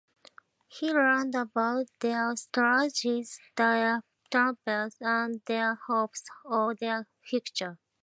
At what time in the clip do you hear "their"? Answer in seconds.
1.99-2.35, 3.55-4.01, 5.45-5.75